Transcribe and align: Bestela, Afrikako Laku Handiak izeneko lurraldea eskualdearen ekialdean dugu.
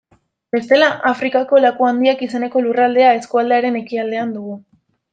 Bestela, 0.53 0.87
Afrikako 1.09 1.61
Laku 1.61 1.87
Handiak 1.89 2.25
izeneko 2.31 2.65
lurraldea 2.69 3.15
eskualdearen 3.21 3.81
ekialdean 3.85 4.37
dugu. 4.41 4.61